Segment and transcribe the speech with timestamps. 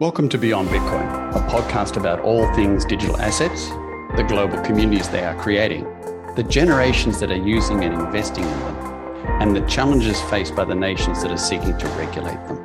[0.00, 3.68] Welcome to Beyond Bitcoin, a podcast about all things digital assets,
[4.16, 5.84] the global communities they are creating,
[6.36, 8.76] the generations that are using and investing in them,
[9.42, 12.56] and the challenges faced by the nations that are seeking to regulate them.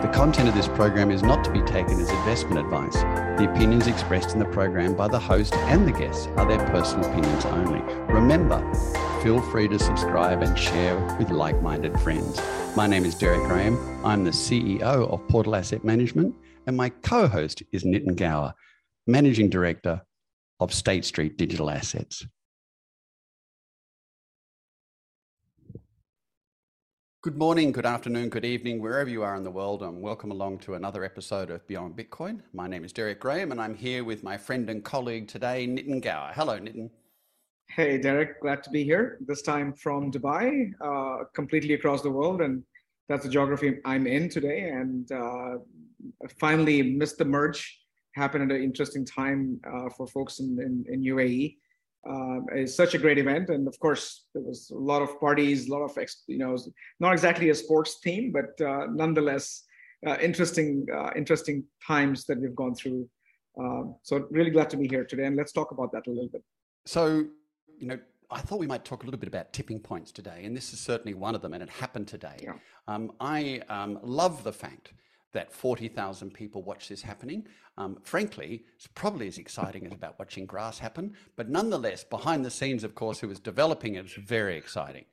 [0.00, 2.94] The content of this program is not to be taken as investment advice.
[3.36, 7.10] The opinions expressed in the program by the host and the guests are their personal
[7.10, 7.80] opinions only.
[8.14, 8.60] Remember,
[9.22, 12.40] feel free to subscribe and share with like minded friends.
[12.74, 13.76] My name is Derek Graham.
[14.02, 16.34] I'm the CEO of Portal Asset Management,
[16.66, 18.54] and my co host is Nitin Gaur,
[19.06, 20.00] Managing Director
[20.58, 22.26] of State Street Digital Assets.
[27.22, 30.60] Good morning, good afternoon, good evening, wherever you are in the world, and welcome along
[30.60, 32.40] to another episode of Beyond Bitcoin.
[32.54, 36.00] My name is Derek Graham, and I'm here with my friend and colleague today, Nitin
[36.00, 36.32] Gaur.
[36.34, 36.88] Hello, Nitin.
[37.76, 39.18] Hey, Derek, glad to be here.
[39.20, 42.40] This time from Dubai, uh, completely across the world.
[42.40, 42.64] And
[43.08, 44.70] that's the geography I'm in today.
[44.70, 45.58] And uh,
[46.40, 47.78] finally missed the merge.
[48.16, 51.58] Happened at an interesting time uh, for folks in, in, in UAE.
[52.08, 53.50] Um, it's such a great event.
[53.50, 55.96] And of course, there was a lot of parties, a lot of,
[56.26, 56.58] you know,
[56.98, 59.62] not exactly a sports theme, but uh, nonetheless,
[60.04, 63.08] uh, interesting, uh, interesting times that we've gone through.
[64.02, 65.26] So really glad to be here today.
[65.26, 66.42] And let's talk about that a little bit.
[66.84, 67.26] So
[67.80, 67.98] you know,
[68.30, 70.78] I thought we might talk a little bit about tipping points today, and this is
[70.78, 72.36] certainly one of them, and it happened today.
[72.42, 72.52] Yeah.
[72.86, 74.92] Um, I um, love the fact
[75.32, 77.46] that 40,000 people watch this happening.
[77.78, 82.50] Um, frankly, it's probably as exciting as about watching grass happen, but nonetheless, behind the
[82.50, 85.04] scenes, of course, who was developing it, is very exciting.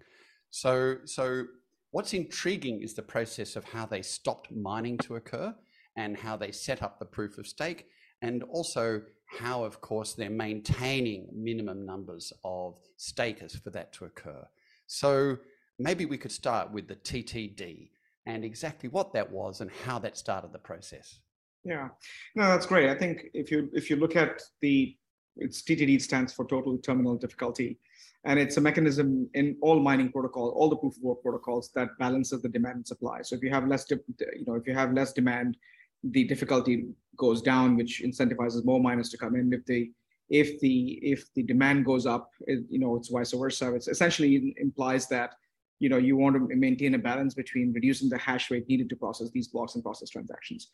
[0.50, 1.46] So, so
[1.92, 5.56] what's intriguing is the process of how they stopped mining to occur
[5.96, 7.88] and how they set up the proof of stake
[8.22, 14.48] and also how, of course, they're maintaining minimum numbers of stakers for that to occur.
[14.88, 15.38] So
[15.78, 17.90] maybe we could start with the TTD
[18.26, 21.20] and exactly what that was and how that started the process.
[21.64, 21.90] Yeah,
[22.36, 22.90] no, that's great.
[22.90, 24.96] I think if you if you look at the
[25.36, 27.78] it's TTD stands for total terminal difficulty,
[28.24, 31.90] and it's a mechanism in all mining protocol, all the proof of work protocols that
[32.00, 33.22] balances the demand and supply.
[33.22, 35.58] So if you have less, you know, if you have less demand,
[36.04, 36.86] the difficulty
[37.18, 39.52] goes down, which incentivizes more miners to come in.
[39.52, 39.92] If the
[40.30, 43.74] if the if the demand goes up, it, you know it's vice versa.
[43.74, 45.36] It essentially implies that
[45.80, 48.96] you know you want to maintain a balance between reducing the hash rate needed to
[48.96, 50.70] process these blocks and process transactions.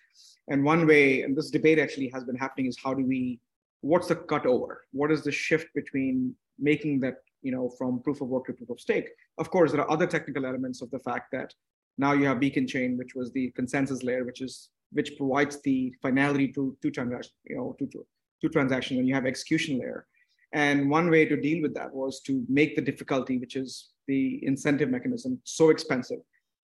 [0.49, 3.39] And one way, and this debate actually has been happening, is how do we
[3.81, 4.83] what's the cut over?
[4.91, 8.69] What is the shift between making that you know from proof of work to proof
[8.69, 9.09] of stake?
[9.37, 11.53] Of course, there are other technical elements of the fact that
[11.97, 15.93] now you have beacon chain, which was the consensus layer, which is which provides the
[16.01, 18.05] finality to two transactions, you know, to, to
[18.41, 20.05] two transactions, and you have execution layer.
[20.53, 24.39] And one way to deal with that was to make the difficulty, which is the
[24.45, 26.19] incentive mechanism, so expensive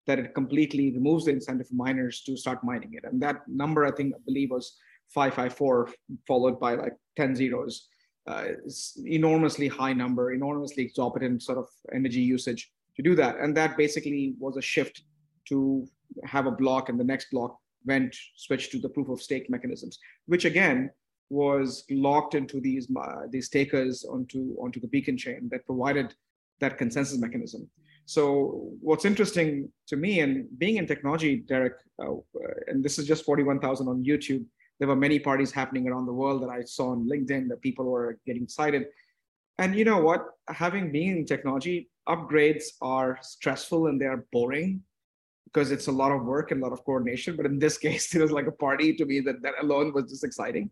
[0.06, 3.04] that it completely removes the incentive for miners to start mining it.
[3.04, 4.78] And that number, I think, I believe was
[5.10, 5.90] 554,
[6.28, 7.88] followed by like 10 zeros.
[8.28, 8.50] Uh,
[9.06, 13.38] enormously high number, enormously exorbitant sort of energy usage to do that.
[13.40, 15.02] And that basically was a shift
[15.48, 15.88] to
[16.26, 20.00] have a block and the next block went switched to the proof of stake mechanisms,
[20.26, 20.90] which again
[21.30, 26.14] was locked into these uh, these stakers onto onto the beacon chain that provided
[26.60, 27.70] that consensus mechanism.
[28.06, 31.74] So what's interesting to me, and being in technology, Derek,
[32.04, 32.16] uh,
[32.68, 34.46] and this is just 41,000 on YouTube.
[34.80, 37.86] There were many parties happening around the world that I saw on LinkedIn that people
[37.86, 38.88] were getting excited.
[39.60, 40.26] And you know what?
[40.48, 44.82] Having been in technology, upgrades are stressful and they are boring
[45.52, 47.36] because it's a lot of work and a lot of coordination.
[47.36, 50.10] But in this case, it was like a party to me that that alone was
[50.10, 50.70] just exciting.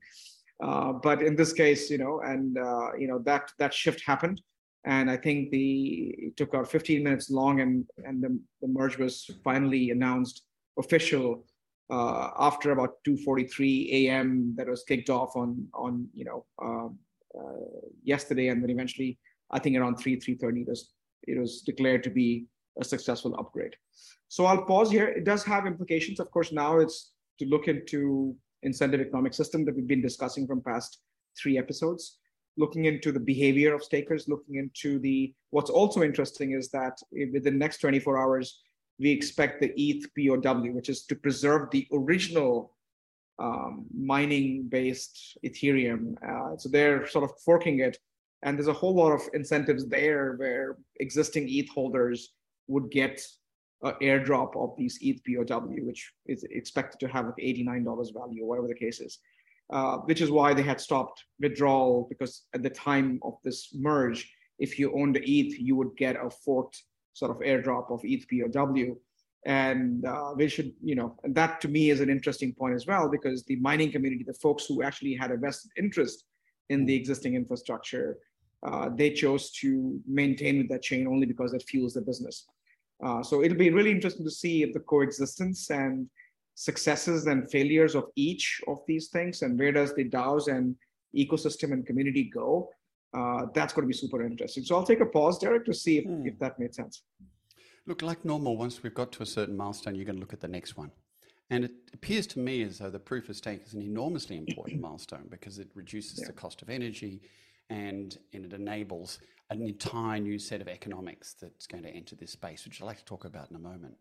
[0.64, 4.42] Uh, but in this case, you know, and uh, you know that that shift happened,
[4.86, 8.98] and I think the it took about 15 minutes long, and and the, the merge
[8.98, 10.44] was finally announced
[10.80, 11.46] official
[11.92, 14.54] uh, after about 2:43 a.m.
[14.58, 16.98] That was kicked off on on you know um,
[17.38, 19.20] uh, yesterday, and then eventually
[19.52, 20.94] I think around 3 3:30 it was
[21.28, 22.48] it was declared to be
[22.80, 23.76] a successful upgrade.
[24.30, 25.08] So I'll pause here.
[25.08, 26.20] It does have implications.
[26.20, 30.62] Of course, now it's to look into incentive economic system that we've been discussing from
[30.62, 31.00] past
[31.42, 32.18] three episodes,
[32.58, 37.54] looking into the behavior of stakers, looking into the, what's also interesting is that within
[37.54, 38.62] the next 24 hours,
[39.00, 42.74] we expect the ETH POW, which is to preserve the original
[43.40, 46.16] um, mining based Ethereum.
[46.28, 47.98] Uh, so they're sort of forking it.
[48.44, 52.34] And there's a whole lot of incentives there where existing ETH holders
[52.68, 53.22] would get
[53.84, 58.48] an airdrop of these ETH POW, which is expected to have like $89 value or
[58.48, 59.20] whatever the case is.
[59.70, 64.32] Uh, which is why they had stopped withdrawal because at the time of this merge,
[64.60, 66.82] if you owned ETH, you would get a forked
[67.12, 68.96] sort of airdrop of ETH POW.
[69.46, 72.88] and uh, we should you know and that to me is an interesting point as
[72.88, 76.26] well because the mining community the folks who actually had a vested interest
[76.70, 78.18] in the existing infrastructure
[78.68, 82.46] uh, they chose to maintain with that chain only because it fuels the business
[83.04, 86.10] uh, so it'll be really interesting to see if the coexistence and
[86.56, 90.76] successes and failures of each of these things and where does the DAOs and
[91.16, 92.70] ecosystem and community go.
[93.14, 94.64] Uh, that's going to be super interesting.
[94.64, 96.26] So I'll take a pause, Derek, to see if, hmm.
[96.26, 97.04] if that made sense.
[97.86, 100.42] Look, like normal, once we've got to a certain milestone, you're going to look at
[100.42, 100.92] the next one.
[101.50, 104.82] And it appears to me as though the proof of stake is an enormously important
[104.82, 106.28] milestone because it reduces yeah.
[106.28, 107.22] the cost of energy
[107.70, 109.20] and, and it enables
[109.50, 112.98] an entire new set of economics that's going to enter this space, which I'd like
[112.98, 113.96] to talk about in a moment.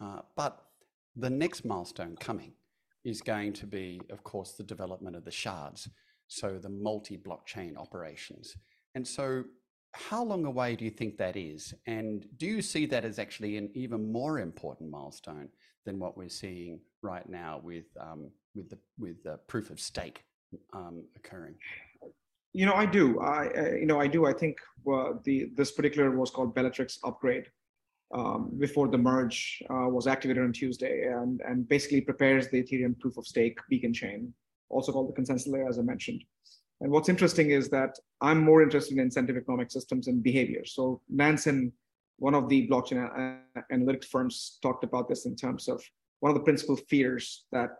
[0.00, 0.66] Uh, but
[1.16, 2.52] the next milestone coming
[3.04, 5.88] is going to be, of course, the development of the shards,
[6.28, 8.56] so the multi blockchain operations.
[8.94, 9.44] And so
[9.92, 11.74] how long away do you think that is?
[11.86, 15.48] And do you see that as actually an even more important milestone
[15.84, 20.24] than what we're seeing right now with um, with the with the proof of stake
[20.72, 21.54] um, occurring?
[22.52, 23.20] You know, I do.
[23.20, 24.26] I uh, you know I do.
[24.26, 24.58] I think
[24.90, 27.46] uh, the this particular was called Bellatrix upgrade
[28.14, 32.98] um, before the merge uh, was activated on Tuesday, and and basically prepares the Ethereum
[32.98, 34.34] proof of stake beacon chain,
[34.68, 36.22] also called the consensus layer, as I mentioned.
[36.82, 40.64] And what's interesting is that I'm more interested in incentive economic systems and behavior.
[40.64, 41.72] So Nansen,
[42.18, 43.38] one of the blockchain
[43.72, 45.80] analytics firms, talked about this in terms of
[46.18, 47.70] one of the principal fears that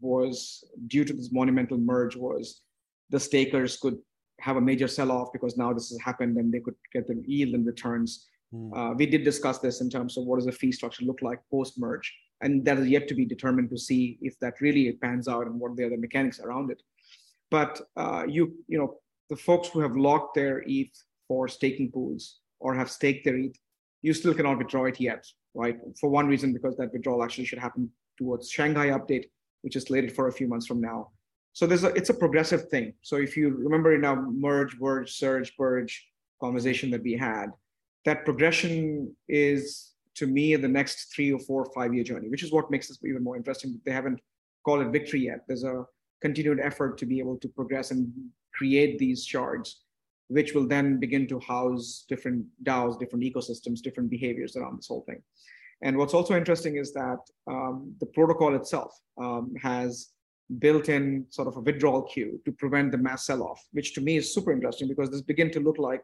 [0.00, 2.60] was due to this monumental merge was
[3.08, 3.98] the stakers could
[4.40, 7.54] have a major sell-off because now this has happened and they could get the yield
[7.54, 8.26] and returns.
[8.54, 8.76] Mm.
[8.76, 11.38] Uh, we did discuss this in terms of what does the fee structure look like
[11.50, 15.46] post-merge, and that is yet to be determined to see if that really pans out
[15.46, 16.82] and what the other mechanics around it.
[17.50, 18.96] But uh, you, you know,
[19.28, 20.96] the folks who have locked their ETH
[21.28, 23.56] for staking pools or have staked their ETH,
[24.02, 25.78] you still cannot withdraw it yet, right?
[26.00, 29.26] For one reason, because that withdrawal actually should happen towards Shanghai update,
[29.62, 31.10] which is slated for a few months from now.
[31.52, 32.94] So there's a, it's a progressive thing.
[33.02, 36.06] So if you remember in our merge, merge, surge, purge
[36.40, 37.46] conversation that we had,
[38.04, 42.42] that progression is to me the next three or four or five year journey, which
[42.42, 43.80] is what makes this even more interesting.
[43.84, 44.20] They haven't
[44.64, 45.44] called it victory yet.
[45.46, 45.84] There's a
[46.20, 48.12] continued effort to be able to progress and
[48.54, 49.82] create these shards,
[50.28, 55.04] which will then begin to house different DAOs, different ecosystems, different behaviors around this whole
[55.06, 55.22] thing.
[55.82, 60.10] And what's also interesting is that um, the protocol itself um, has
[60.58, 64.34] built-in sort of a withdrawal queue to prevent the mass sell-off, which to me is
[64.34, 66.02] super interesting because this begin to look like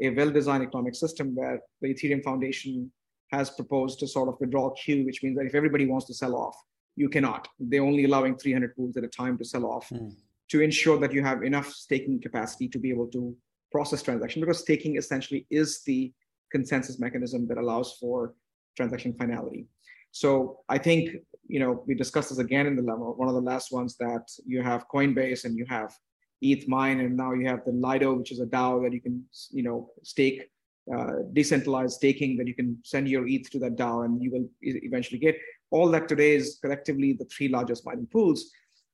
[0.00, 2.90] a well-designed economic system where the Ethereum Foundation
[3.30, 6.34] has proposed a sort of withdrawal queue, which means that if everybody wants to sell
[6.34, 6.56] off,
[6.96, 7.48] you cannot.
[7.58, 10.12] They're only allowing 300 pools at a time to sell off mm.
[10.50, 13.36] to ensure that you have enough staking capacity to be able to
[13.72, 16.12] process transaction because staking essentially is the
[16.52, 18.34] consensus mechanism that allows for
[18.76, 19.66] transaction finality.
[20.12, 21.10] So I think
[21.46, 24.26] you know we discussed this again in the level one of the last ones that
[24.46, 25.92] you have Coinbase and you have
[26.40, 29.24] ETH Mine and now you have the Lido, which is a DAO that you can
[29.50, 30.50] you know stake
[30.94, 34.48] uh, decentralized staking that you can send your ETH to that DAO and you will
[34.62, 35.36] eventually get
[35.70, 38.50] all that today is collectively the three largest mining pools.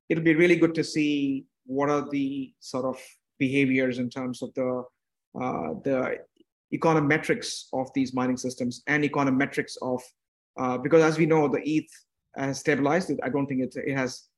[0.09, 2.97] It'll be really good to see what are the sort of
[3.39, 4.85] behaviors in terms of the
[5.41, 6.19] uh, the
[6.73, 10.01] econometrics of these mining systems and econometrics of
[10.59, 11.91] uh, because as we know the ETH
[12.37, 13.11] has stabilized.
[13.23, 14.29] I don't think it it has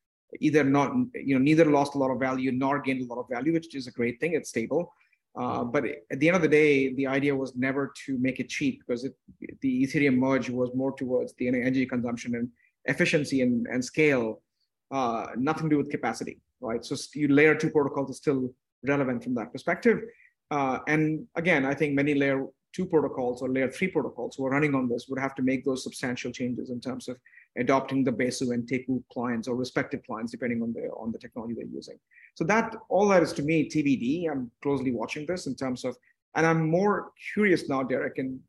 [0.40, 3.28] either not you know neither lost a lot of value nor gained a lot of
[3.28, 4.34] value, which is a great thing.
[4.34, 4.92] It's stable.
[5.34, 8.50] Uh, but at the end of the day, the idea was never to make it
[8.50, 9.14] cheap because it,
[9.62, 12.48] the Ethereum merge was more towards the energy consumption and
[12.84, 14.42] efficiency and, and scale,
[14.90, 16.84] uh, nothing to do with capacity, right?
[16.84, 18.54] So you layer two protocols is still
[18.86, 20.02] relevant from that perspective.
[20.50, 24.50] Uh, and again, I think many layer two protocols or layer three protocols who are
[24.50, 27.18] running on this would have to make those substantial changes in terms of
[27.58, 31.54] adopting the Besu and Teku clients or respective clients, depending on the on the technology
[31.54, 31.98] they're using.
[32.34, 34.30] So that all that is to me TBD.
[34.30, 35.96] I'm closely watching this in terms of,
[36.34, 38.40] and I'm more curious now, Derek, and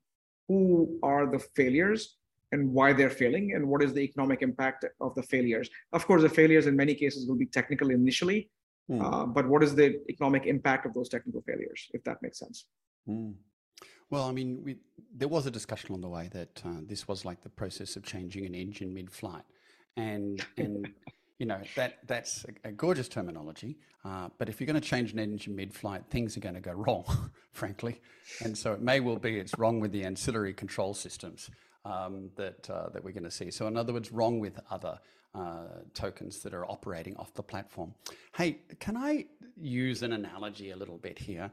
[0.47, 2.17] who are the failures
[2.51, 5.69] and why they're failing and what is the economic impact of the failures.
[5.91, 8.49] Of course, the failures in many cases will be technical initially,
[8.89, 9.01] mm.
[9.01, 12.65] uh, but what is the economic impact of those technical failures, if that makes sense?
[13.09, 13.33] Mm.
[14.13, 14.75] Well, I mean, we,
[15.11, 18.03] there was a discussion on the way that uh, this was like the process of
[18.03, 19.41] changing an engine mid-flight,
[19.97, 20.87] and and
[21.39, 23.75] you know that that's a, a gorgeous terminology.
[24.05, 26.73] Uh, but if you're going to change an engine mid-flight, things are going to go
[26.73, 27.99] wrong, frankly,
[28.43, 31.49] and so it may well be it's wrong with the ancillary control systems
[31.83, 33.49] um, that uh, that we're going to see.
[33.49, 34.99] So, in other words, wrong with other
[35.33, 37.95] uh, tokens that are operating off the platform.
[38.37, 39.25] Hey, can I
[39.57, 41.49] use an analogy a little bit here?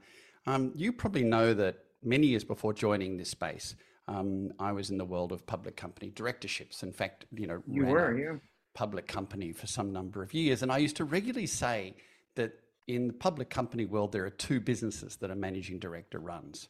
[0.46, 3.74] Um, you probably know that many years before joining this space,
[4.08, 6.82] um, I was in the world of public company directorships.
[6.82, 8.38] In fact, you know, you were, yeah.
[8.74, 11.94] Public company for some number of years, and I used to regularly say
[12.36, 12.52] that
[12.86, 16.68] in the public company world, there are two businesses that a managing director runs.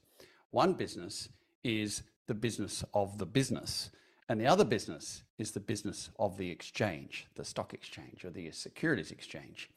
[0.51, 1.29] One business
[1.63, 3.91] is the business of the business,
[4.29, 8.51] and the other business is the business of the exchange, the stock exchange or the
[8.51, 9.71] securities exchange.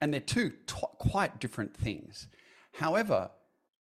[0.00, 2.28] And they're two t- quite different things.
[2.72, 3.30] However,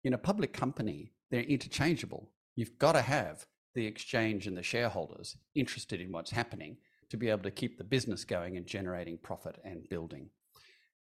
[0.04, 2.30] in a public company, they're interchangeable.
[2.54, 6.78] You've got to have the exchange and the shareholders interested in what's happening
[7.10, 10.30] to be able to keep the business going and generating profit and building.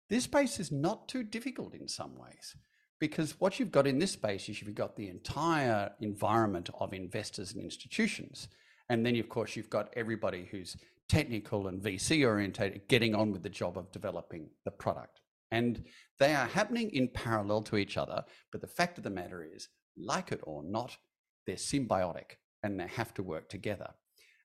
[0.09, 2.55] This space is not too difficult in some ways
[3.00, 7.53] because what you've got in this space is you've got the entire environment of investors
[7.53, 8.47] and institutions.
[8.89, 10.77] And then, of course, you've got everybody who's
[11.09, 15.19] technical and VC orientated getting on with the job of developing the product.
[15.51, 15.83] And
[16.19, 18.24] they are happening in parallel to each other.
[18.51, 20.97] But the fact of the matter is, like it or not,
[21.45, 23.89] they're symbiotic and they have to work together.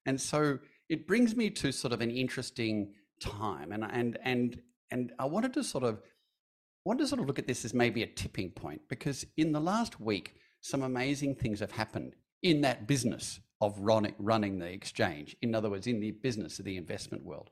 [0.06, 3.72] And so it brings me to sort of an interesting time.
[3.72, 4.60] And, and, and
[4.92, 6.00] and I wanted to sort of
[6.84, 9.60] wanted to sort of look at this as maybe a tipping point because in the
[9.60, 15.36] last week, some amazing things have happened in that business of running, the exchange.
[15.40, 17.50] In other words, in the business of the investment world.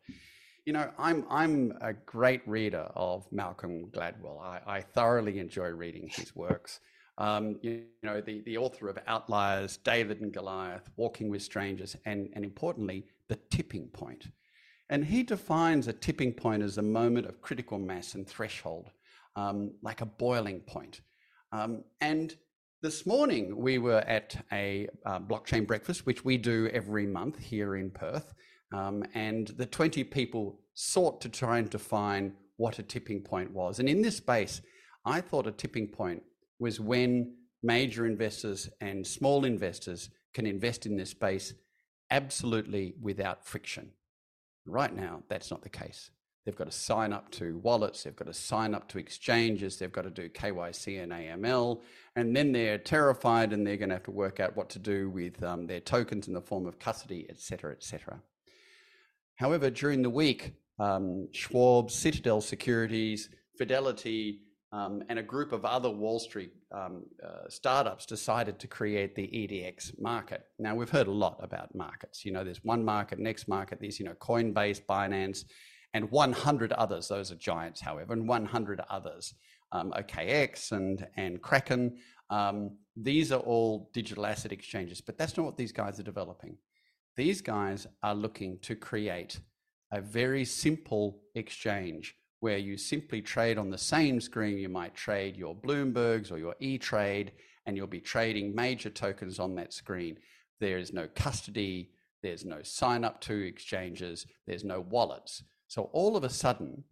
[0.66, 4.40] You know, I'm I'm a great reader of Malcolm Gladwell.
[4.42, 6.80] I, I thoroughly enjoy reading his works.
[7.20, 12.30] Um, you, know, the, the author of Outliers, David and Goliath, Walking with Strangers, and,
[12.34, 14.28] and importantly, The Tipping Point.
[14.88, 18.90] And he defines a tipping point as a moment of critical mass and threshold,
[19.36, 21.02] um, like a boiling point.
[21.52, 22.34] Um, and
[22.82, 27.76] this morning we were at a uh, blockchain breakfast, which we do every month here
[27.76, 28.32] in Perth.
[28.72, 33.78] Um, and the 20 people sought to try and define what a tipping point was.
[33.78, 34.62] And in this space,
[35.04, 36.22] I thought a tipping point
[36.60, 41.54] was when major investors and small investors can invest in this space
[42.10, 43.90] absolutely without friction.
[44.66, 46.10] Right now, that's not the case.
[46.44, 49.92] They've got to sign up to wallets, they've got to sign up to exchanges, they've
[49.92, 51.82] got to do KYC and AML,
[52.16, 55.10] and then they're terrified and they're going to have to work out what to do
[55.10, 58.20] with um, their tokens in the form of custody, etc., etc.
[59.36, 64.40] However, during the week, um, Schwab, Citadel Securities, Fidelity,
[64.72, 69.22] um, and a group of other Wall Street um, uh, startups decided to create the
[69.22, 70.42] EDX market.
[70.58, 72.24] Now we've heard a lot about markets.
[72.24, 73.78] You know, there's one market, next market.
[73.80, 75.44] There's you know Coinbase, Binance,
[75.92, 77.08] and 100 others.
[77.08, 79.34] Those are giants, however, and 100 others.
[79.72, 81.96] Um, OKX and and Kraken.
[82.30, 86.56] Um, these are all digital asset exchanges, but that's not what these guys are developing.
[87.16, 89.40] These guys are looking to create
[89.92, 94.58] a very simple exchange where you simply trade on the same screen.
[94.58, 97.32] You might trade your Bloombergs or your E Trade,
[97.66, 100.16] and you'll be trading major tokens on that screen.
[100.58, 101.90] There is no custody,
[102.22, 105.42] there's no sign up to exchanges, there's no wallets.
[105.68, 106.84] So all of a sudden,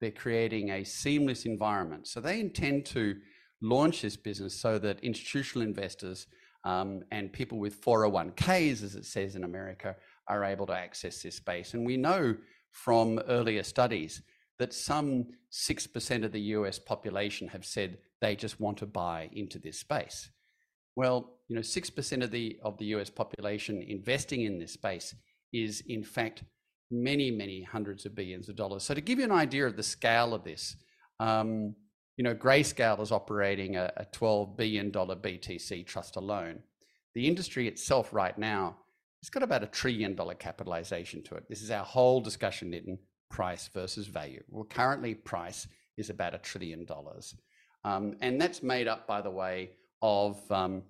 [0.00, 2.06] they're creating a seamless environment.
[2.06, 3.16] So they intend to
[3.62, 6.26] launch this business so that institutional investors
[6.64, 9.96] um, and people with 401ks, as it says in America,
[10.28, 11.74] are able to access this space.
[11.74, 12.36] And we know
[12.70, 14.22] from earlier studies
[14.58, 19.58] that some 6% of the US population have said they just want to buy into
[19.58, 20.30] this space.
[20.94, 25.14] Well, you know, 6% of the of the US population investing in this space
[25.52, 26.44] is in fact
[26.90, 28.82] many, many hundreds of billions of dollars.
[28.84, 30.76] So to give you an idea of the scale of this,
[31.20, 31.74] um,
[32.16, 36.60] you know, Grayscale is operating a, a $12 billion BTC trust alone.
[37.14, 38.76] The industry itself right now
[39.26, 41.48] it's got about a trillion dollar capitalization to it.
[41.48, 44.42] This is our whole discussion, Nitin, price versus value.
[44.48, 45.66] Well, currently, price
[45.96, 47.34] is about a trillion dollars.
[47.84, 49.70] Um, and that's made up, by the way,
[50.02, 50.82] of, um,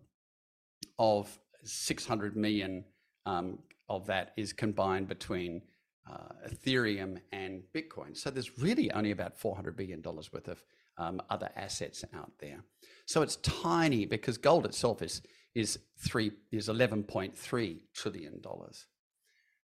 [0.99, 2.85] of 600 million
[3.26, 5.62] um, of that is combined between
[6.11, 8.16] uh, Ethereum and Bitcoin.
[8.16, 10.62] So there's really only about $400 billion worth of
[10.99, 12.62] um, other assets out there.
[13.07, 15.23] So it's tiny because gold itself is,
[15.55, 18.43] is, three, is $11.3 trillion.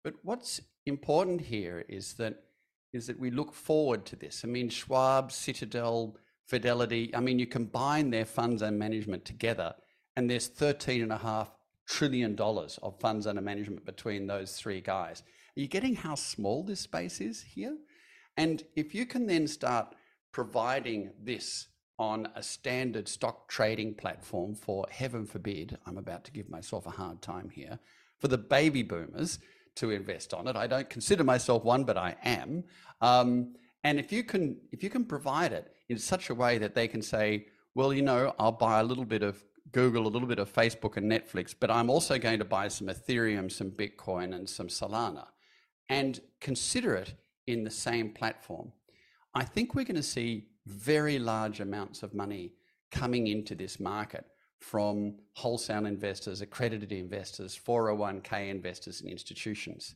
[0.05, 2.45] But what's important here is that
[2.93, 4.43] is that we look forward to this.
[4.45, 6.17] I mean, Schwab, Citadel,
[6.47, 9.75] Fidelity, I mean, you combine their funds and management together,
[10.17, 11.49] and there's $13.5
[11.89, 15.23] trillion of funds under management between those three guys.
[15.57, 17.77] Are you getting how small this space is here?
[18.37, 19.95] And if you can then start
[20.33, 26.51] providing this on a standard stock trading platform for heaven forbid, I'm about to give
[26.51, 27.79] myself a hard time here,
[28.21, 29.39] for the baby boomers
[29.77, 30.57] to invest on it.
[30.57, 32.65] I don't consider myself one, but I am.
[33.01, 33.55] Um,
[33.85, 36.89] and if you can, if you can provide it in such a way that they
[36.89, 39.43] can say, well, you know, I'll buy a little bit of
[39.73, 42.89] Google, a little bit of Facebook and Netflix, but I'm also going to buy some
[42.89, 45.27] Ethereum, some Bitcoin, and some Solana
[45.89, 47.15] and consider it
[47.47, 48.73] in the same platform.
[49.35, 52.55] I think we're going to see very large amounts of money
[52.91, 54.25] coming into this market
[54.61, 59.95] from wholesale investors, accredited investors, 401k investors, and institutions.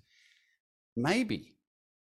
[0.96, 1.54] Maybe,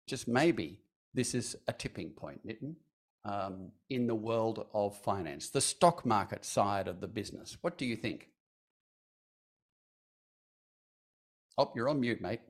[0.08, 0.80] just maybe,
[1.14, 2.76] this is a tipping point, Nitin,
[3.24, 7.58] um, in the world of finance, the stock market side of the business.
[7.62, 8.30] What do you think?
[11.58, 12.42] Oh, you're on mute, mate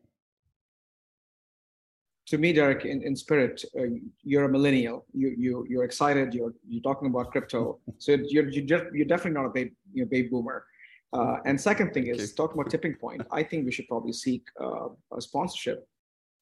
[2.28, 3.84] to me, Derek, in, in spirit, uh,
[4.24, 5.06] you're a millennial.
[5.14, 6.34] You you you're excited.
[6.34, 7.80] You're you're talking about crypto.
[8.00, 10.66] So you're you're, you're definitely not a baby you know, baby boomer.
[11.14, 13.22] Uh, and second thing is talking about tipping point.
[13.32, 15.88] I think we should probably seek uh, a sponsorship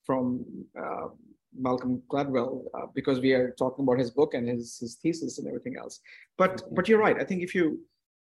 [0.03, 0.45] from
[0.81, 1.07] uh,
[1.55, 5.47] Malcolm Gladwell uh, because we are talking about his book and his his thesis and
[5.47, 5.99] everything else.
[6.37, 6.75] But mm-hmm.
[6.75, 7.17] but you're right.
[7.19, 7.79] I think if you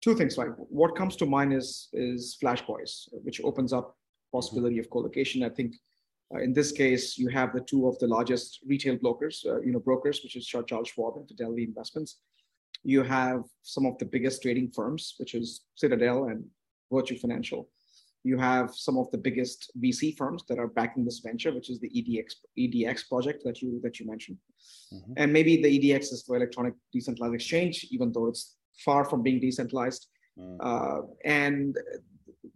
[0.01, 0.49] two things right.
[0.69, 3.95] What comes to mind is is Flash Boys, which opens up
[4.31, 5.43] possibility of co-location.
[5.43, 5.75] I think
[6.39, 9.79] in this case, you have the two of the largest retail brokers, uh, you know,
[9.79, 12.19] brokers, which is Charles Schwab and Fidelity Investments.
[12.83, 16.45] You have some of the biggest trading firms, which is Citadel and
[16.91, 17.69] Virtu Financial.
[18.23, 21.79] You have some of the biggest VC firms that are backing this venture, which is
[21.79, 24.37] the EDX EDX project that you that you mentioned.
[24.93, 25.13] Mm-hmm.
[25.17, 29.39] And maybe the EDX is for electronic decentralized exchange, even though it's far from being
[29.39, 30.07] decentralized.
[30.39, 30.57] Mm.
[30.61, 31.75] Uh, and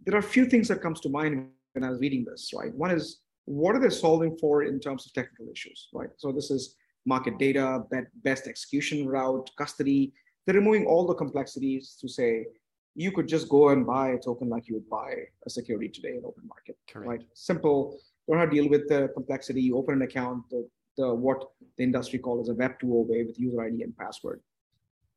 [0.04, 2.52] there are a few things that comes to mind when I was reading this.
[2.54, 6.10] Right, one is what are they solving for in terms of technical issues, right?
[6.18, 6.76] So this is
[7.06, 7.84] market data,
[8.22, 10.12] best execution route, custody.
[10.44, 12.46] They're removing all the complexities to say
[12.94, 15.14] you could just go and buy a token like you would buy
[15.46, 17.08] a security today in open market, Correct.
[17.08, 17.22] right?
[17.34, 17.98] Simple.
[18.28, 19.62] Don't have to deal with the complexity.
[19.62, 23.38] You open an account, the, the what the industry calls a Web 2.0 way with
[23.38, 24.40] user ID and password.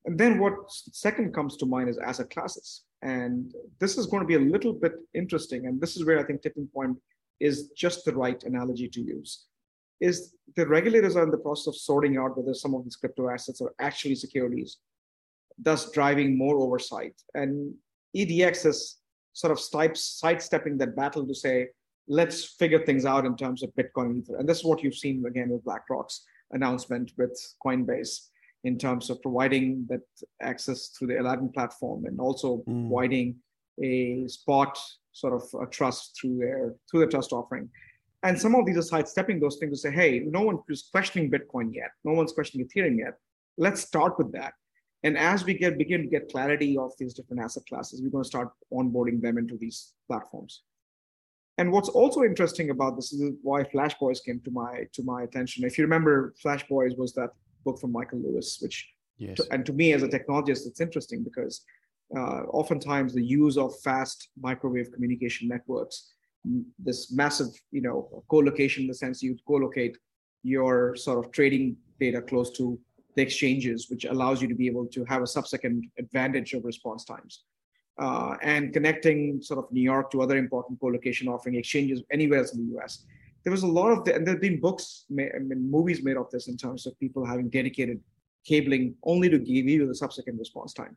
[0.05, 2.83] And then what second comes to mind is asset classes.
[3.01, 5.65] And this is going to be a little bit interesting.
[5.65, 6.97] And this is where I think tipping point
[7.39, 9.45] is just the right analogy to use.
[10.01, 13.29] Is the regulators are in the process of sorting out whether some of these crypto
[13.29, 14.77] assets are actually securities,
[15.57, 17.15] thus driving more oversight.
[17.33, 17.73] And
[18.15, 18.97] EDX is
[19.33, 21.67] sort of sidestepping that battle to say,
[22.07, 24.37] let's figure things out in terms of Bitcoin Ether.
[24.37, 28.29] And this is what you've seen again with BlackRock's announcement with Coinbase
[28.63, 30.01] in terms of providing that
[30.41, 32.89] access through the Aladdin platform and also mm.
[32.89, 33.35] providing
[33.81, 34.77] a spot
[35.19, 37.69] sort of a trust through their through the trust offering.
[38.23, 41.31] And some of these are sidestepping those things to say, hey, no one is questioning
[41.31, 41.91] Bitcoin yet.
[42.03, 43.13] No one's questioning Ethereum yet.
[43.57, 44.53] Let's start with that.
[45.03, 48.23] And as we get begin to get clarity of these different asset classes, we're going
[48.23, 50.63] to start onboarding them into these platforms.
[51.57, 55.23] And what's also interesting about this is why Flash Boys came to my to my
[55.23, 55.65] attention.
[55.65, 57.31] If you remember, Flash Boys was that
[57.65, 59.39] book from Michael Lewis, which yes.
[59.51, 61.63] and to me as a technologist, it's interesting because
[62.15, 66.13] uh, oftentimes the use of fast microwave communication networks,
[66.79, 69.97] this massive, you know, co-location in the sense you co-locate
[70.43, 72.79] your sort of trading data close to
[73.15, 77.03] the exchanges, which allows you to be able to have a sub-second advantage of response
[77.03, 77.43] times.
[77.99, 82.53] Uh, and connecting sort of New York to other important co-location offering exchanges anywhere else
[82.53, 83.05] in the US.
[83.43, 86.01] There was a lot of, the, and there have been books, made, I mean, movies
[86.01, 87.99] made of this in terms of people having dedicated
[88.47, 90.95] cabling only to give you the sub-second response time.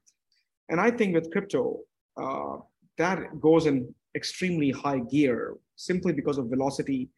[0.68, 1.80] And I think with crypto,
[2.20, 2.56] uh,
[2.98, 7.08] that goes in extremely high gear simply because of velocity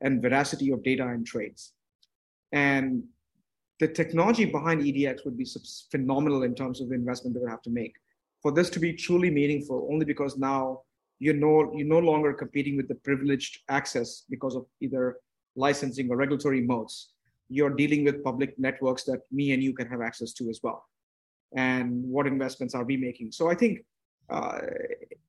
[0.00, 1.72] and veracity of data and trades.
[2.52, 3.04] And
[3.80, 5.46] the technology behind EDX would be
[5.90, 7.94] phenomenal in terms of the investment they would have to make.
[8.42, 10.82] For this to be truly meaningful, only because now
[11.18, 15.16] you're no, you're no longer competing with the privileged access because of either
[15.56, 17.10] licensing or regulatory modes.
[17.48, 20.84] You're dealing with public networks that me and you can have access to as well
[21.56, 23.32] and what investments are we making.
[23.32, 23.80] So i think
[24.30, 24.58] uh,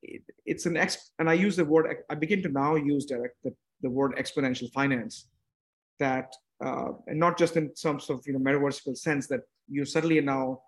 [0.02, 3.34] it, it's an ex and i use the word i begin to now use Derek
[3.44, 5.28] the, the word exponential finance
[5.98, 6.32] that
[6.64, 10.20] uh, and not just in some sort of you know metaversical sense that you suddenly
[10.20, 10.60] now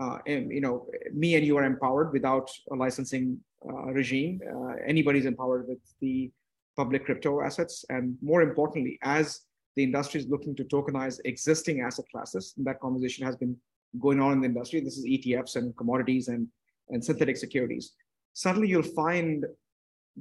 [0.00, 4.40] uh, and, you know me and you are empowered without a licensing uh, regime.
[4.54, 6.30] Uh, anybody's empowered with the
[6.76, 7.84] public crypto assets.
[7.90, 9.40] And more importantly as
[9.76, 13.56] the industry is looking to tokenize existing asset classes that conversation has been
[13.98, 14.80] going on in the industry.
[14.80, 16.46] This is ETFs and commodities and,
[16.90, 17.92] and synthetic securities.
[18.32, 19.44] Suddenly you'll find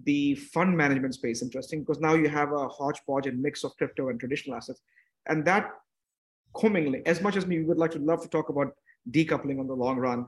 [0.04, 4.10] the fund management space interesting because now you have a hodgepodge and mix of crypto
[4.10, 4.82] and traditional assets.
[5.28, 5.72] And that
[6.56, 8.74] commingled, as much as we would like to love to talk about
[9.12, 10.28] decoupling on the long run,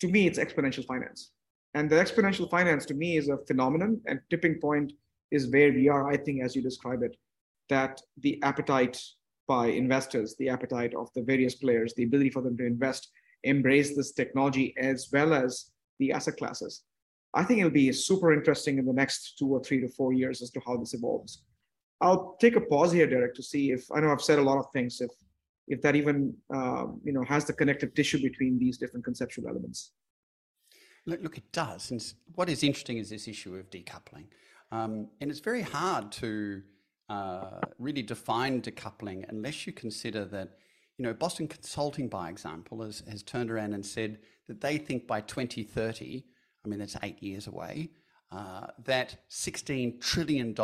[0.00, 1.30] to me, it's exponential finance.
[1.74, 4.92] And the exponential finance to me is a phenomenon, and tipping point
[5.30, 7.16] is where we are, I think, as you describe it,
[7.68, 9.00] that the appetite
[9.46, 13.10] by investors, the appetite of the various players, the ability for them to invest,
[13.42, 16.82] embrace this technology, as well as the asset classes.
[17.34, 20.40] I think it'll be super interesting in the next two or three to four years
[20.40, 21.42] as to how this evolves.
[22.00, 24.58] I'll take a pause here, Derek, to see if I know I've said a lot
[24.58, 25.00] of things.
[25.00, 25.10] If
[25.66, 29.92] if that even um, you know has the connective tissue between these different conceptual elements.
[31.06, 31.90] Look, look it does.
[31.90, 32.04] And
[32.34, 34.26] what is interesting is this issue of decoupling,
[34.70, 36.62] um, and it's very hard to
[37.08, 40.50] uh, really define decoupling unless you consider that.
[40.96, 45.08] You know, Boston Consulting, by example, has, has turned around and said that they think
[45.08, 46.24] by 2030,
[46.64, 47.90] I mean, that's eight years away,
[48.30, 50.54] uh, that $16 trillion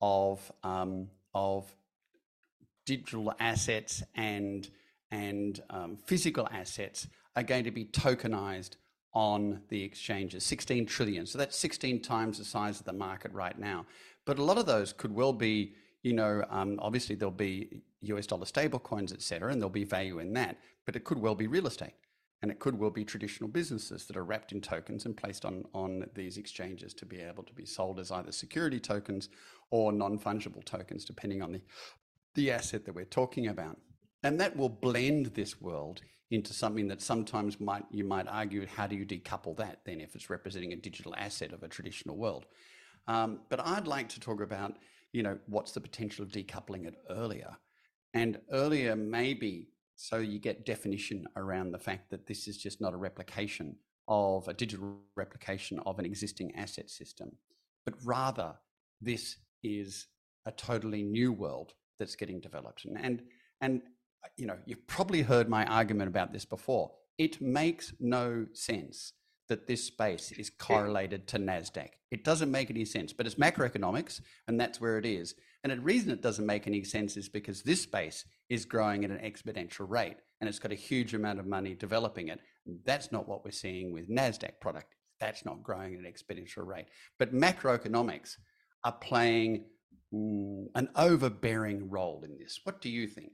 [0.00, 1.72] of, um, of
[2.84, 4.68] digital assets and,
[5.10, 8.76] and um, physical assets are going to be tokenized
[9.12, 13.58] on the exchanges 16 trillion so that's 16 times the size of the market right
[13.58, 13.86] now
[14.24, 18.26] but a lot of those could well be you know um, obviously there'll be us
[18.26, 21.34] dollar stable coins et cetera and there'll be value in that but it could well
[21.34, 21.94] be real estate
[22.44, 25.64] and it could well be traditional businesses that are wrapped in tokens and placed on,
[25.72, 29.30] on these exchanges to be able to be sold as either security tokens
[29.70, 31.62] or non-fungible tokens, depending on the,
[32.34, 33.78] the asset that we're talking about.
[34.22, 38.86] And that will blend this world into something that sometimes might you might argue, how
[38.86, 42.44] do you decouple that then if it's representing a digital asset of a traditional world?
[43.06, 44.76] Um, but I'd like to talk about,
[45.12, 47.56] you know, what's the potential of decoupling it earlier?
[48.14, 52.94] And earlier maybe so you get definition around the fact that this is just not
[52.94, 53.76] a replication
[54.08, 57.30] of a digital replication of an existing asset system,
[57.84, 58.54] but rather
[59.00, 60.08] this is
[60.46, 62.84] a totally new world that's getting developed.
[62.84, 63.22] And, and,
[63.60, 63.82] and
[64.36, 66.90] you know, you've probably heard my argument about this before.
[67.18, 69.12] It makes no sense
[69.48, 71.90] that this space is correlated to NASDAQ.
[72.10, 75.34] It doesn't make any sense, but it's macroeconomics, and that's where it is.
[75.62, 79.10] And the reason it doesn't make any sense is because this space is growing at
[79.10, 82.38] an exponential rate and it's got a huge amount of money developing it.
[82.84, 84.94] That's not what we're seeing with NASDAQ product.
[85.20, 86.86] That's not growing at an exponential rate.
[87.18, 88.36] But macroeconomics
[88.84, 89.64] are playing
[90.12, 92.60] mm, an overbearing role in this.
[92.64, 93.32] What do you think?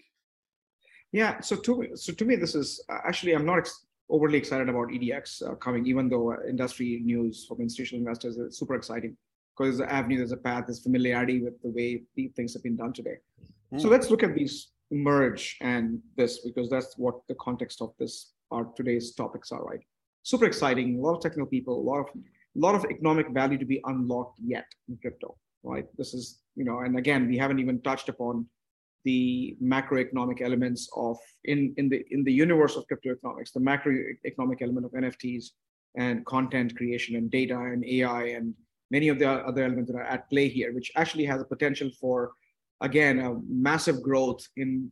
[1.13, 4.89] Yeah, so to so to me, this is actually I'm not ex- overly excited about
[4.89, 9.17] EDX uh, coming, even though uh, industry news from institutional investors is super exciting
[9.57, 12.03] because there's an avenue, there's a path, there's familiarity with the way
[12.37, 13.17] things have been done today.
[13.73, 13.81] Mm.
[13.81, 13.93] So hmm.
[13.93, 18.65] let's look at these merge and this because that's what the context of this our
[18.77, 19.81] today's topics are, right?
[20.23, 22.07] Super exciting, a lot of technical people, a lot of
[22.57, 25.87] a lot of economic value to be unlocked yet in crypto, right?
[25.97, 28.47] This is, you know, and again, we haven't even touched upon
[29.05, 34.63] the macroeconomic elements of in in the in the universe of crypto economics, the macroeconomic
[34.63, 35.47] element of NFTs
[35.97, 38.55] and content creation and data and AI and
[38.91, 41.91] many of the other elements that are at play here, which actually has a potential
[42.01, 42.33] for,
[42.81, 44.91] again, a massive growth in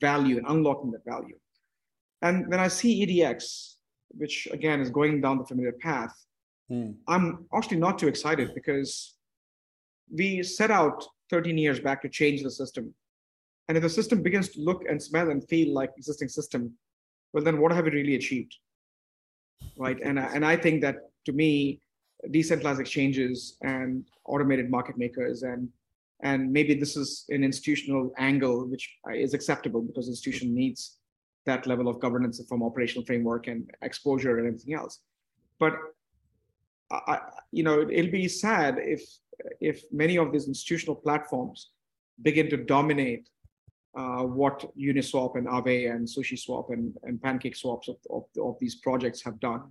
[0.00, 1.36] value and unlocking that value.
[2.22, 3.74] And when I see EDX,
[4.10, 6.14] which again is going down the familiar path,
[6.70, 6.94] mm.
[7.06, 9.14] I'm actually not too excited because
[10.12, 12.94] we set out 13 years back to change the system.
[13.68, 16.72] And if the system begins to look and smell and feel like existing system,
[17.32, 18.54] well, then what have we really achieved?
[19.76, 19.98] Right.
[20.02, 21.80] And, and I think that to me,
[22.30, 25.68] decentralized exchanges and automated market makers and
[26.22, 30.96] and maybe this is an institutional angle which is acceptable because institution needs
[31.44, 35.00] that level of governance from operational framework and exposure and everything else
[35.58, 35.74] but
[36.90, 37.18] I,
[37.52, 39.02] you know it'll be sad if
[39.60, 41.70] if many of these institutional platforms
[42.22, 43.28] begin to dominate
[43.96, 48.74] uh, what Uniswap and Aave and SushiSwap and, and Pancake Swaps of, of, of these
[48.76, 49.62] projects have done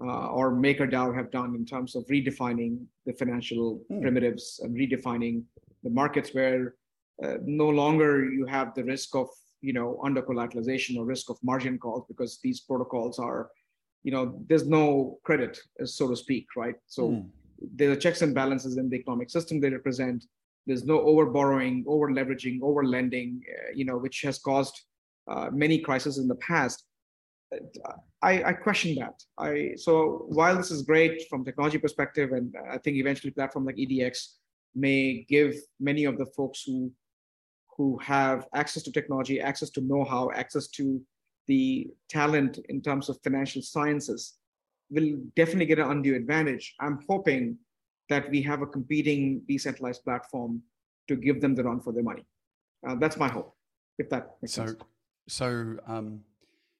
[0.00, 4.02] uh, or MakerDAO have done in terms of redefining the financial mm.
[4.02, 5.42] primitives and redefining
[5.82, 6.74] the markets where
[7.22, 9.28] uh, no longer you have the risk of
[9.60, 13.50] you know under collateralization or risk of margin calls because these protocols are
[14.02, 17.28] you know there's no credit so to speak right so mm.
[17.76, 20.24] there are checks and balances in the economic system they represent
[20.66, 24.82] there's no over borrowing over leveraging over lending uh, you know which has caused
[25.30, 26.84] uh, many crises in the past
[28.22, 29.22] I, I, question that.
[29.38, 33.76] I so while this is great from technology perspective, and I think eventually platform like
[33.76, 34.34] EDX
[34.74, 36.92] may give many of the folks who
[37.76, 41.02] who have access to technology, access to know-how, access to
[41.48, 44.34] the talent in terms of financial sciences,
[44.90, 46.74] will definitely get an undue advantage.
[46.80, 47.58] I'm hoping
[48.08, 50.62] that we have a competing decentralized platform
[51.08, 52.24] to give them the run for their money.
[52.86, 53.54] Uh, that's my hope,
[53.98, 54.78] if that makes so, sense.
[55.28, 56.20] So, um,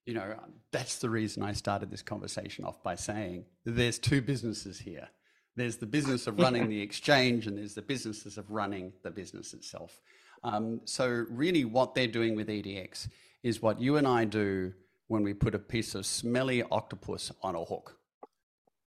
[0.06, 0.34] you know,
[0.70, 5.08] that's the reason I started this conversation off by saying there's two businesses here.
[5.56, 9.54] There's the business of running the exchange, and there's the businesses of running the business
[9.54, 10.00] itself.
[10.42, 13.08] Um, so, really, what they're doing with EDX
[13.42, 14.72] is what you and I do
[15.08, 17.96] when we put a piece of smelly octopus on a hook.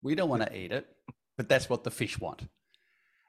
[0.03, 0.87] We don't want to eat it,
[1.40, 2.42] but that's what the fish want.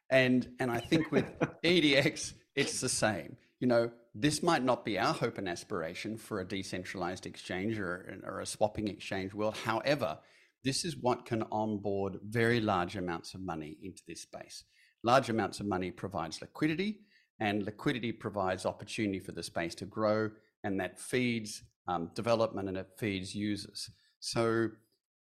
[0.09, 1.23] And and I think with
[1.63, 3.37] EDX, it's the same.
[3.61, 8.19] You know, this might not be our hope and aspiration for a decentralized exchange or,
[8.25, 9.55] or a swapping exchange world.
[9.55, 10.19] However,
[10.61, 14.65] this is what can onboard very large amounts of money into this space.
[15.05, 16.99] Large amounts of money provides liquidity,
[17.39, 20.31] and liquidity provides opportunity for the space to grow,
[20.65, 23.89] and that feeds um, development and it feeds users.
[24.19, 24.71] So,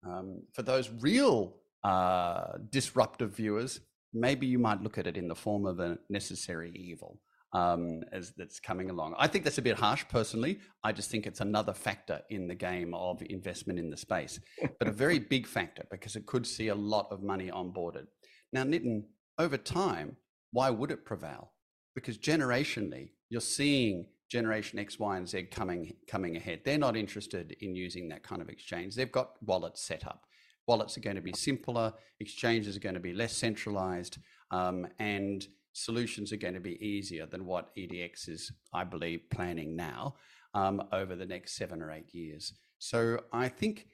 [0.04, 3.80] um, for those real uh, disruptive viewers,
[4.14, 7.20] maybe you might look at it in the form of a necessary evil
[7.54, 9.16] um, as that's coming along.
[9.18, 10.60] I think that's a bit harsh, personally.
[10.84, 14.40] I just think it's another factor in the game of investment in the space,
[14.80, 18.06] but a very big factor because it could see a lot of money onboarded.
[18.54, 19.04] Now, Nitin,
[19.38, 20.18] over time,
[20.52, 21.52] why would it prevail?
[21.96, 26.62] Because generationally, you're seeing generation X, Y, and Z coming coming ahead.
[26.64, 28.96] They're not interested in using that kind of exchange.
[28.96, 30.24] They've got wallets set up.
[30.70, 31.92] Wallets are going to be simpler.
[32.20, 34.20] Exchanges are going to be less centralized,
[34.52, 39.76] um, and solutions are going to be easier than what EDX is, I believe, planning
[39.76, 40.14] now
[40.54, 42.54] um, over the next seven or eight years.
[42.78, 43.88] So I think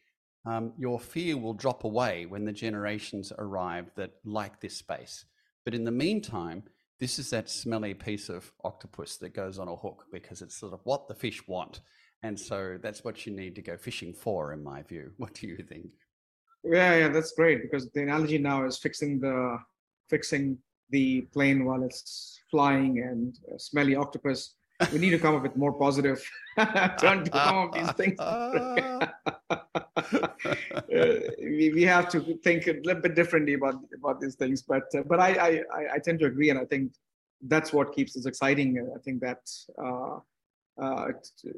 [0.45, 5.23] um, your fear will drop away when the generations arrive that like this space.
[5.63, 6.63] But in the meantime,
[6.99, 10.73] this is that smelly piece of octopus that goes on a hook because it's sort
[10.73, 11.79] of what the fish want.
[12.21, 15.11] And so that's what you need to go fishing for, in my view.
[15.17, 15.85] What do you think?
[16.65, 19.59] Yeah, yeah, that's great because the analogy now is fixing the
[20.09, 20.57] fixing
[20.89, 24.55] the plane while it's flying and smelly octopus.
[24.91, 26.19] We need to come up with more positive
[26.57, 28.19] to some of these things.
[28.19, 29.07] uh,
[31.39, 35.03] we, we have to think a little bit differently about about these things, but uh,
[35.05, 36.91] but I, I I tend to agree, and I think
[37.41, 38.69] that's what keeps us exciting.
[38.95, 39.49] I think that
[39.81, 40.19] uh,
[40.81, 41.07] uh,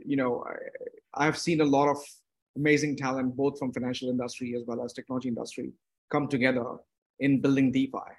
[0.06, 1.98] you know I, I've seen a lot of
[2.58, 5.72] amazing talent both from financial industry as well as technology industry
[6.12, 6.66] come together
[7.20, 8.10] in building DeFi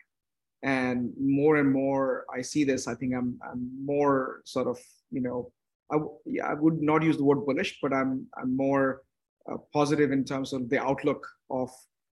[0.62, 4.79] and more and more i see this i think i'm i'm more sort of
[5.11, 5.53] you know
[5.92, 5.96] i,
[6.27, 9.03] yeah, I would not use the word bullish but i'm i'm more
[9.51, 11.70] uh, positive in terms of the outlook of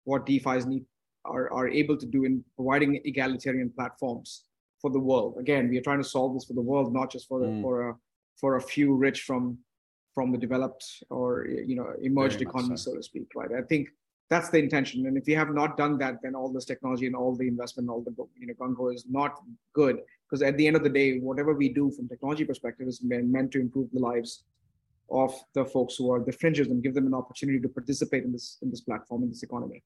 [0.05, 0.85] what defis need
[1.25, 4.45] are, are able to do in providing egalitarian platforms
[4.81, 7.27] for the world again we are trying to solve this for the world not just
[7.27, 7.61] for the, mm.
[7.61, 7.95] for a
[8.39, 9.57] for a few rich from
[10.13, 12.91] from the developed or you know emerged economy so.
[12.91, 13.87] so to speak right i think
[14.29, 15.07] that's the intention.
[15.07, 17.89] And if you have not done that, then all this technology and all the investment,
[17.89, 19.39] all the you know gung is not
[19.73, 19.99] good.
[20.29, 23.51] Because at the end of the day, whatever we do from technology perspective is meant
[23.51, 24.43] to improve the lives
[25.11, 28.31] of the folks who are the fringes and give them an opportunity to participate in
[28.31, 29.81] this in this platform in this economy.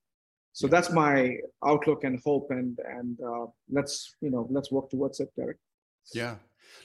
[0.52, 0.72] So yeah.
[0.72, 5.30] that's my outlook and hope, and and uh, let's you know let's work towards it,
[5.38, 5.58] Derek.
[6.14, 6.36] Yeah,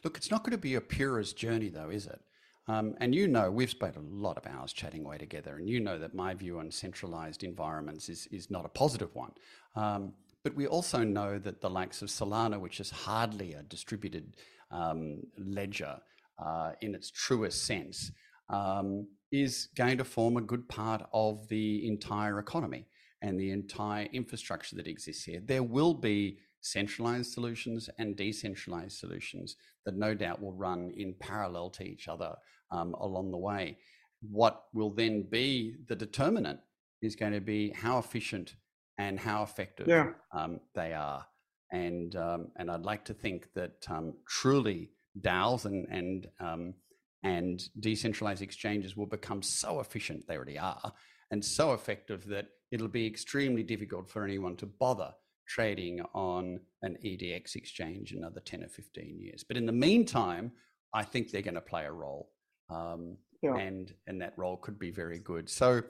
[0.04, 2.20] look, it's not going to be a purist journey, though, is it?
[2.68, 5.80] Um, and you know, we've spent a lot of hours chatting away together, and you
[5.80, 9.32] know that my view on centralized environments is, is not a positive one.
[9.74, 10.12] Um,
[10.44, 14.36] but we also know that the likes of Solana, which is hardly a distributed
[14.70, 15.96] um, ledger
[16.38, 18.12] uh, in its truest sense,
[18.50, 22.86] um, is going to form a good part of the entire economy
[23.22, 25.40] and the entire infrastructure that exists here.
[25.44, 31.70] There will be centralized solutions and decentralized solutions that no doubt will run in parallel
[31.70, 32.34] to each other
[32.70, 33.78] um, along the way.
[34.20, 36.60] What will then be the determinant
[37.02, 38.56] is going to be how efficient
[38.98, 40.10] and how effective yeah.
[40.32, 41.24] um, they are.
[41.70, 46.74] And um, and I'd like to think that um, truly DAOs and and um,
[47.22, 50.92] and decentralized exchanges will become so efficient they already are
[51.30, 55.12] and so effective that it'll be extremely difficult for anyone to bother
[55.46, 59.44] trading on an EDX exchange another 10 or 15 years.
[59.46, 60.52] But in the meantime,
[60.92, 62.30] I think they're going to play a role.
[62.70, 63.56] Um, yeah.
[63.56, 65.48] and, and that role could be very good.
[65.48, 65.82] So,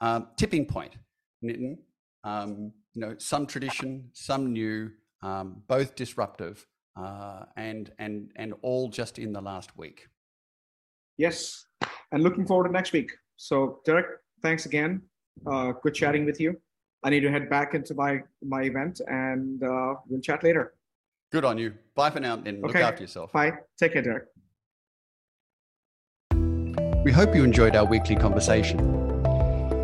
[0.00, 0.96] um, tipping point,
[1.42, 1.78] Nitin,
[2.24, 4.90] um, you know, some tradition, some new,
[5.22, 10.08] um, both disruptive, uh, and, and, and all just in the last week.
[11.16, 11.64] Yes.
[12.12, 13.12] And looking forward to next week.
[13.36, 14.06] So, Derek,
[14.42, 15.02] thanks again.
[15.46, 16.60] Uh, good chatting with you.
[17.04, 20.74] I need to head back into my my event, and uh, we'll chat later.
[21.30, 21.74] Good on you.
[21.94, 22.60] Bye for now, and okay.
[22.66, 23.32] look after yourself.
[23.32, 23.52] Bye.
[23.78, 24.24] Take care, Derek.
[27.06, 28.80] We hope you enjoyed our weekly conversation.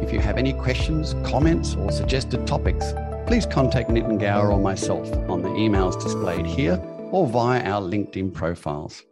[0.02, 2.94] If you have any questions, comments, or suggested topics,
[3.28, 6.82] please contact Nitin Gaur or myself on the emails displayed here
[7.12, 9.04] or via our LinkedIn profiles.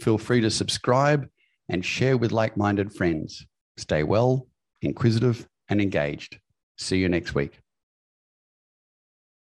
[0.00, 1.28] Feel free to subscribe
[1.68, 3.46] and share with like minded friends.
[3.76, 4.48] Stay well,
[4.82, 6.40] inquisitive, and engaged.
[6.78, 7.60] See you next week.